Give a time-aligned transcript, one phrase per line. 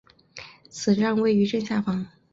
[0.67, 2.07] 此站位于正下方。